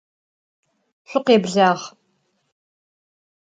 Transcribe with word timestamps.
Şükhêblağ! 1.09 1.69